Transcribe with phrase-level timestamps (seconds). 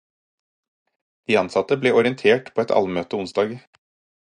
[1.27, 3.57] De ansatte ble orientert på et allmøte onsdag.